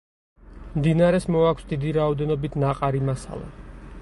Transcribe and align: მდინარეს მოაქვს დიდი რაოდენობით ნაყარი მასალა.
მდინარეს 0.77 1.27
მოაქვს 1.35 1.69
დიდი 1.75 1.93
რაოდენობით 2.01 2.61
ნაყარი 2.65 3.07
მასალა. 3.13 3.53